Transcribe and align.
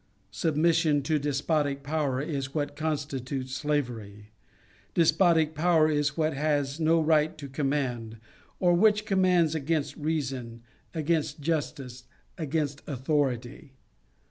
Submission 0.31 1.03
to 1.03 1.19
despotic 1.19 1.83
power 1.83 2.19
is 2.19 2.55
what 2.55 2.75
con 2.75 2.95
stitutes 2.97 3.49
slavery. 3.49 4.31
Despotic 4.95 5.53
power 5.53 5.87
is 5.91 6.07
that 6.09 6.17
which 6.17 6.33
has 6.33 6.79
no 6.79 6.99
right 6.99 7.37
to 7.37 7.47
command, 7.47 8.17
or 8.59 8.73
which 8.73 9.05
commands 9.05 9.53
against 9.53 9.95
reason, 9.97 10.63
against 10.95 11.39
justice, 11.39 12.05
against 12.35 12.81
authority. 12.87 13.73